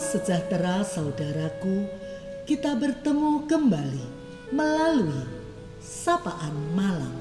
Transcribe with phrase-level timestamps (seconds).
[0.00, 1.84] Sejahtera saudaraku,
[2.48, 4.06] kita bertemu kembali
[4.48, 5.24] melalui
[5.80, 7.12] sapaan malam.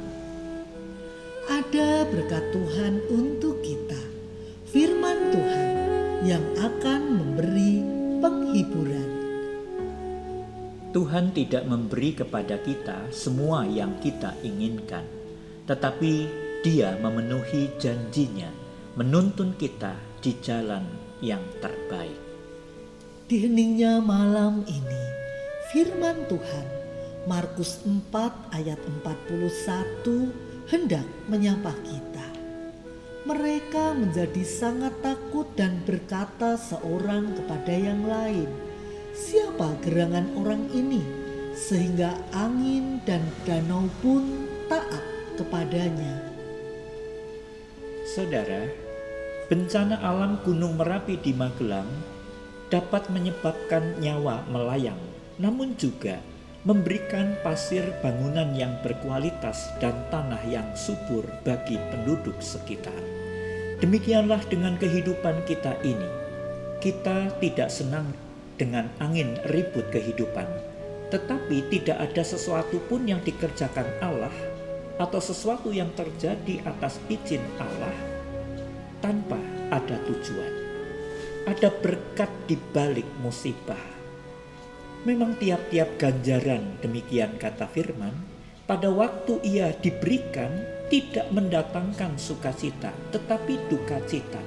[1.51, 3.99] Ada berkat Tuhan untuk kita,
[4.71, 5.69] firman Tuhan
[6.23, 7.83] yang akan memberi
[8.23, 9.09] penghiburan.
[10.95, 15.03] Tuhan tidak memberi kepada kita semua yang kita inginkan,
[15.67, 16.27] tetapi
[16.61, 18.51] Dia memenuhi janjinya,
[18.95, 20.85] menuntun kita di jalan
[21.19, 22.30] yang terbaik.
[23.31, 25.03] Di heningnya malam ini,
[25.71, 26.67] firman Tuhan
[27.23, 28.11] Markus 4
[28.51, 28.75] ayat
[29.07, 32.27] 41 hendak menyapa kita.
[33.23, 38.51] Mereka menjadi sangat takut dan berkata seorang kepada yang lain,
[39.15, 40.99] "Siapa gerangan orang ini
[41.55, 45.07] sehingga angin dan danau pun taat
[45.39, 46.19] kepadanya?"
[48.11, 48.67] Saudara,
[49.47, 52.19] bencana alam Gunung Merapi di Magelang
[52.71, 54.97] dapat menyebabkan nyawa melayang,
[55.37, 56.23] namun juga
[56.63, 62.95] memberikan pasir bangunan yang berkualitas dan tanah yang subur bagi penduduk sekitar.
[63.83, 66.09] Demikianlah dengan kehidupan kita ini.
[66.79, 68.13] Kita tidak senang
[68.55, 70.45] dengan angin ribut kehidupan,
[71.09, 74.33] tetapi tidak ada sesuatu pun yang dikerjakan Allah
[75.01, 77.93] atau sesuatu yang terjadi atas izin Allah
[79.01, 79.41] tanpa
[79.73, 80.70] ada tujuan.
[81.41, 83.81] Ada berkat di balik musibah.
[85.09, 88.13] Memang tiap-tiap ganjaran demikian kata firman,
[88.69, 90.53] pada waktu ia diberikan
[90.93, 94.37] tidak mendatangkan sukacita, tetapi duka cita.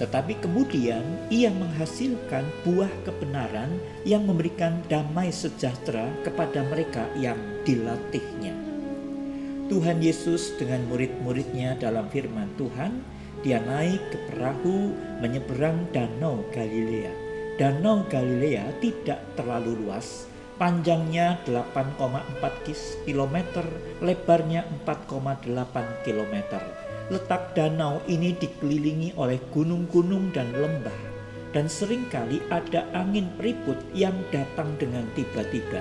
[0.00, 3.76] Tetapi kemudian ia menghasilkan buah kebenaran
[4.08, 7.36] yang memberikan damai sejahtera kepada mereka yang
[7.68, 8.56] dilatihnya.
[9.68, 13.04] Tuhan Yesus dengan murid-muridnya dalam firman Tuhan
[13.42, 17.12] dia naik ke perahu menyeberang Danau Galilea.
[17.58, 20.30] Danau Galilea tidak terlalu luas,
[20.62, 23.36] panjangnya 8,4 km,
[24.02, 26.34] lebarnya 4,8 km.
[27.08, 31.00] Letak danau ini dikelilingi oleh gunung-gunung dan lembah,
[31.56, 35.80] dan sering kali ada angin ribut yang datang dengan tiba-tiba.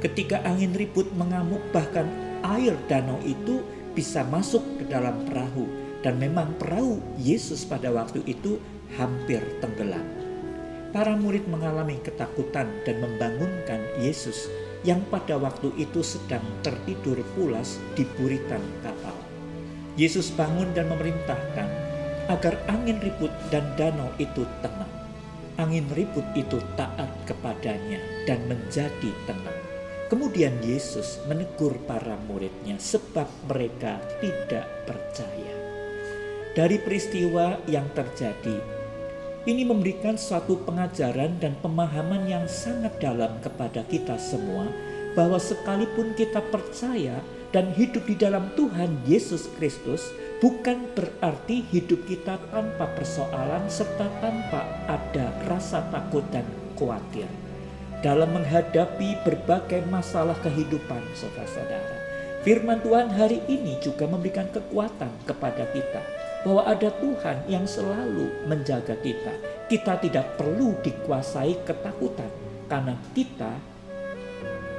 [0.00, 2.08] Ketika angin ribut mengamuk, bahkan
[2.42, 3.60] air danau itu
[3.92, 8.60] bisa masuk ke dalam perahu dan memang perahu Yesus pada waktu itu
[9.00, 10.04] hampir tenggelam.
[10.92, 14.46] Para murid mengalami ketakutan dan membangunkan Yesus
[14.84, 19.16] yang pada waktu itu sedang tertidur pulas di buritan kapal.
[19.98, 21.66] Yesus bangun dan memerintahkan
[22.28, 24.92] agar angin ribut dan danau itu tenang.
[25.56, 27.98] Angin ribut itu taat kepadanya
[28.28, 29.58] dan menjadi tenang.
[30.12, 35.63] Kemudian Yesus menegur para muridnya sebab mereka tidak percaya
[36.54, 38.62] dari peristiwa yang terjadi.
[39.44, 44.70] Ini memberikan suatu pengajaran dan pemahaman yang sangat dalam kepada kita semua
[45.12, 47.20] bahwa sekalipun kita percaya
[47.52, 50.08] dan hidup di dalam Tuhan Yesus Kristus
[50.40, 56.46] bukan berarti hidup kita tanpa persoalan serta tanpa ada rasa takut dan
[56.78, 57.28] khawatir
[58.00, 61.96] dalam menghadapi berbagai masalah kehidupan saudara-saudara.
[62.44, 68.94] Firman Tuhan hari ini juga memberikan kekuatan kepada kita bahwa ada Tuhan yang selalu menjaga
[69.00, 69.32] kita.
[69.66, 72.28] Kita tidak perlu dikuasai ketakutan
[72.68, 73.48] karena kita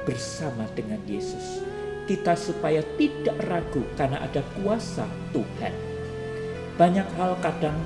[0.06, 1.66] bersama dengan Yesus.
[2.06, 5.74] Kita supaya tidak ragu karena ada kuasa Tuhan.
[6.78, 7.76] Banyak hal kadang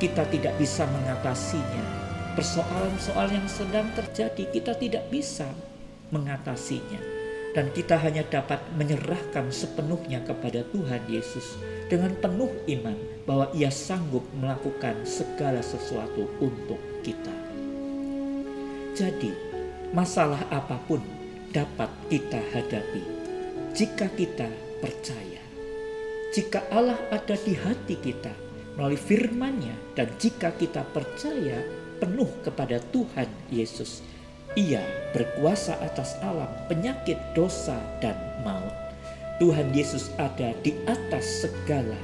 [0.00, 1.84] kita tidak bisa mengatasinya.
[2.32, 5.44] Persoalan-soal yang sedang terjadi kita tidak bisa
[6.08, 7.19] mengatasinya
[7.50, 11.58] dan kita hanya dapat menyerahkan sepenuhnya kepada Tuhan Yesus
[11.90, 12.94] dengan penuh iman
[13.26, 17.34] bahwa Ia sanggup melakukan segala sesuatu untuk kita.
[18.94, 19.34] Jadi,
[19.90, 21.02] masalah apa pun
[21.50, 23.02] dapat kita hadapi
[23.74, 24.46] jika kita
[24.78, 25.42] percaya.
[26.30, 28.30] Jika Allah ada di hati kita
[28.78, 31.58] melalui firman-Nya dan jika kita percaya
[31.98, 34.06] penuh kepada Tuhan Yesus,
[34.58, 34.82] ia
[35.14, 38.74] berkuasa atas alam, penyakit, dosa, dan maut.
[39.38, 41.96] Tuhan Yesus ada di atas segala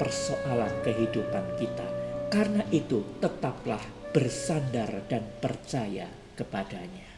[0.00, 1.86] persoalan kehidupan kita.
[2.32, 7.09] Karena itu, tetaplah bersandar dan percaya kepadanya.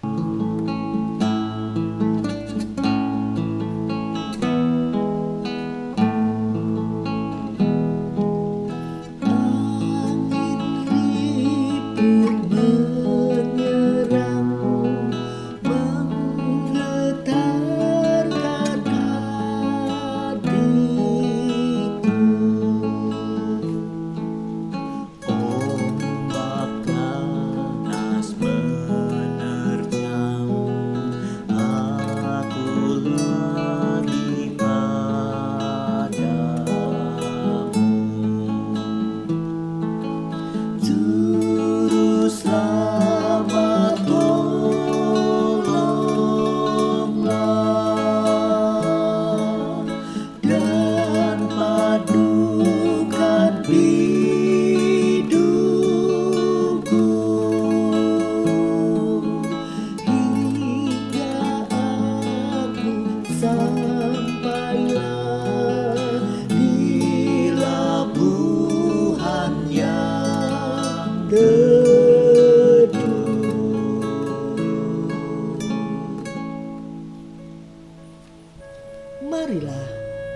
[71.32, 71.48] Marilah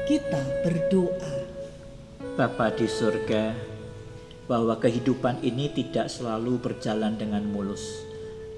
[0.08, 1.44] kita berdoa.
[2.40, 3.52] Bapa di surga,
[4.48, 7.84] bahwa kehidupan ini tidak selalu berjalan dengan mulus,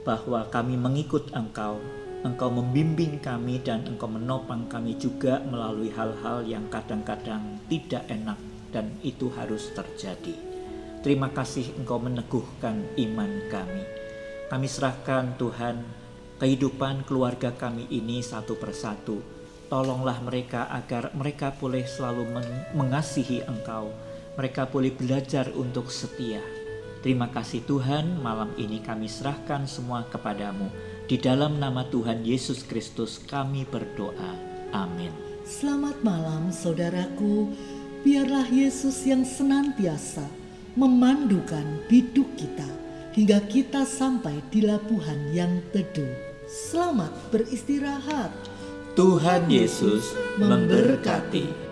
[0.07, 1.83] bahwa kami mengikut Engkau,
[2.23, 8.39] Engkau membimbing kami dan Engkau menopang kami juga melalui hal-hal yang kadang-kadang tidak enak
[8.71, 10.48] dan itu harus terjadi.
[10.99, 13.85] Terima kasih Engkau meneguhkan iman kami.
[14.51, 15.87] Kami serahkan Tuhan
[16.43, 19.23] kehidupan keluarga kami ini satu persatu.
[19.71, 22.27] Tolonglah mereka agar mereka boleh selalu
[22.75, 23.95] mengasihi Engkau,
[24.35, 26.43] mereka boleh belajar untuk setia.
[26.99, 30.67] Terima kasih Tuhan, malam ini kami serahkan semua kepadamu.
[31.07, 34.35] Di dalam nama Tuhan Yesus Kristus kami berdoa.
[34.75, 35.15] Amin.
[35.47, 37.55] Selamat malam saudaraku,
[38.03, 40.38] biarlah Yesus yang senantiasa
[40.79, 42.71] memandukan biduk kita
[43.11, 46.07] hingga kita sampai di labuhan yang teduh.
[46.47, 48.31] Selamat beristirahat.
[48.95, 51.68] Tuhan Yesus memberkati.